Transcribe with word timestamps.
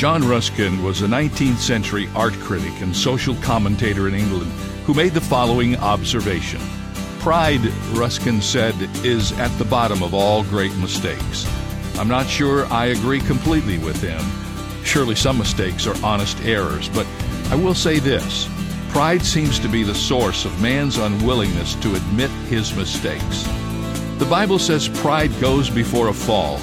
John 0.00 0.26
Ruskin 0.26 0.82
was 0.82 1.02
a 1.02 1.06
19th 1.06 1.58
century 1.58 2.08
art 2.14 2.32
critic 2.40 2.72
and 2.80 2.96
social 2.96 3.34
commentator 3.42 4.08
in 4.08 4.14
England 4.14 4.50
who 4.86 4.94
made 4.94 5.12
the 5.12 5.20
following 5.20 5.76
observation. 5.76 6.58
Pride, 7.18 7.62
Ruskin 7.90 8.40
said, 8.40 8.74
is 9.04 9.32
at 9.32 9.54
the 9.58 9.66
bottom 9.66 10.02
of 10.02 10.14
all 10.14 10.42
great 10.44 10.74
mistakes. 10.76 11.46
I'm 11.98 12.08
not 12.08 12.26
sure 12.26 12.64
I 12.72 12.86
agree 12.86 13.20
completely 13.20 13.76
with 13.76 14.00
him. 14.00 14.24
Surely 14.86 15.16
some 15.16 15.36
mistakes 15.36 15.86
are 15.86 16.02
honest 16.02 16.40
errors, 16.46 16.88
but 16.88 17.06
I 17.50 17.56
will 17.56 17.74
say 17.74 17.98
this 17.98 18.48
pride 18.88 19.20
seems 19.20 19.58
to 19.58 19.68
be 19.68 19.82
the 19.82 19.94
source 19.94 20.46
of 20.46 20.62
man's 20.62 20.96
unwillingness 20.96 21.74
to 21.74 21.94
admit 21.94 22.30
his 22.48 22.74
mistakes. 22.74 23.42
The 24.16 24.26
Bible 24.30 24.58
says 24.58 24.88
pride 24.88 25.38
goes 25.42 25.68
before 25.68 26.08
a 26.08 26.14
fall, 26.14 26.58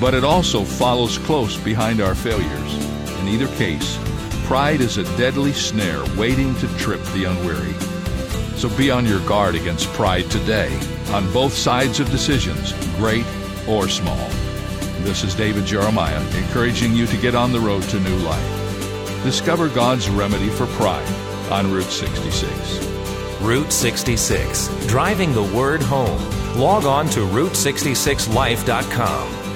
but 0.00 0.14
it 0.14 0.24
also 0.24 0.64
follows 0.64 1.18
close 1.18 1.56
behind 1.56 2.00
our 2.00 2.14
failures. 2.14 2.74
In 3.20 3.28
either 3.28 3.48
case, 3.56 3.98
pride 4.44 4.80
is 4.80 4.98
a 4.98 5.04
deadly 5.16 5.52
snare 5.52 6.04
waiting 6.16 6.54
to 6.56 6.78
trip 6.78 7.02
the 7.06 7.24
unwary. 7.24 7.72
So 8.56 8.68
be 8.76 8.90
on 8.90 9.06
your 9.06 9.20
guard 9.26 9.54
against 9.54 9.92
pride 9.92 10.30
today, 10.30 10.78
on 11.08 11.30
both 11.32 11.52
sides 11.52 12.00
of 12.00 12.10
decisions, 12.10 12.72
great 12.96 13.26
or 13.68 13.88
small. 13.88 14.28
This 15.00 15.24
is 15.24 15.34
David 15.34 15.66
Jeremiah, 15.66 16.20
encouraging 16.36 16.94
you 16.94 17.06
to 17.06 17.16
get 17.16 17.34
on 17.34 17.52
the 17.52 17.60
road 17.60 17.82
to 17.84 18.00
new 18.00 18.16
life. 18.18 19.22
Discover 19.22 19.68
God's 19.70 20.08
remedy 20.08 20.48
for 20.48 20.66
pride 20.66 21.06
on 21.50 21.72
Route 21.72 21.84
66. 21.84 22.50
Route 23.40 23.72
66, 23.72 24.86
driving 24.86 25.32
the 25.32 25.42
word 25.42 25.82
home. 25.82 26.20
Log 26.56 26.84
on 26.84 27.08
to 27.10 27.20
Route66Life.com. 27.20 29.55